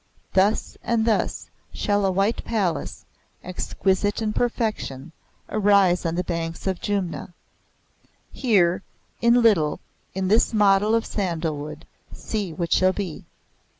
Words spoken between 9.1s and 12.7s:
in little, in this model of sandalwood, see